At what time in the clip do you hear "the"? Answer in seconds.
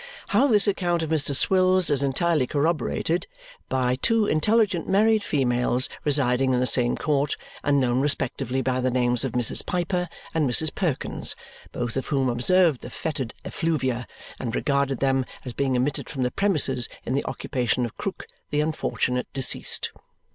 6.59-6.65, 8.81-8.89, 12.81-12.89, 16.23-16.31, 17.13-17.23, 18.49-18.59